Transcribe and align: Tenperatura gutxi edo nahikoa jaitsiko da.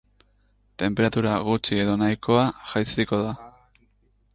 Tenperatura 0.83 1.35
gutxi 1.49 1.79
edo 1.85 1.95
nahikoa 2.05 2.49
jaitsiko 2.75 3.23
da. 3.29 3.41